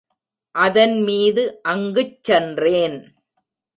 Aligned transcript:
அதன்மீது 0.55 1.43
அங்குச் 1.63 2.17
சென்றேன். 2.23 2.99